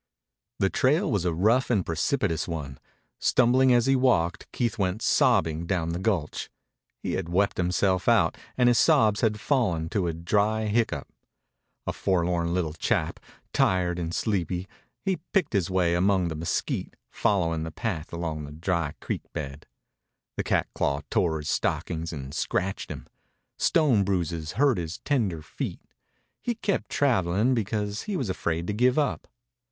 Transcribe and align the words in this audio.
The 0.57 0.71
trail 0.71 1.11
was 1.11 1.25
a 1.25 1.31
rough 1.35 1.69
and 1.69 1.85
precipitous 1.85 2.47
one. 2.47 2.79
Stumbling 3.19 3.71
as 3.71 3.85
he 3.85 3.95
walked, 3.95 4.51
Keith 4.51 4.79
went 4.79 5.03
sobbing 5.03 5.67
down 5.67 5.89
the 5.89 5.99
gulch. 5.99 6.49
He 7.03 7.11
had 7.13 7.29
wept 7.29 7.57
himself 7.57 8.09
out, 8.09 8.35
and 8.57 8.67
his 8.67 8.79
sobs 8.79 9.21
had 9.21 9.39
fallen 9.39 9.89
to 9.89 10.07
a 10.07 10.13
dry 10.15 10.65
hiccough. 10.65 11.05
A 11.85 11.93
forlorn 11.93 12.51
little 12.51 12.73
chap, 12.73 13.19
tired 13.53 13.99
and 13.99 14.11
sleepy, 14.11 14.67
he 15.05 15.17
picked 15.33 15.53
his 15.53 15.69
way 15.69 15.93
among 15.93 16.29
the 16.29 16.35
mesquite, 16.35 16.95
following 17.11 17.61
the 17.61 17.69
path 17.69 18.11
along 18.11 18.43
the 18.45 18.51
dry 18.51 18.95
creek 19.01 19.21
bed. 19.33 19.67
The 20.35 20.43
catclaw 20.43 21.01
tore 21.11 21.37
his 21.37 21.49
stockings 21.49 22.11
and 22.11 22.33
scratched 22.33 22.89
him. 22.89 23.05
Stone 23.59 24.03
bruises 24.05 24.53
hurt 24.53 24.79
his 24.79 24.97
tender 25.05 25.43
feet. 25.43 25.81
He 26.41 26.55
kept 26.55 26.89
traveling, 26.89 27.53
because 27.53 28.01
he 28.09 28.17
was 28.17 28.31
afraid 28.31 28.65
to 28.65 28.73
give 28.73 28.97
up. 28.97 29.27